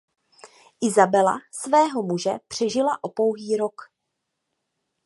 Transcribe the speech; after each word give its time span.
Isabela 0.81 1.35
svého 1.51 2.03
muže 2.03 2.31
přežila 2.47 3.03
o 3.03 3.09
pouhý 3.09 3.57
rok. 3.57 3.75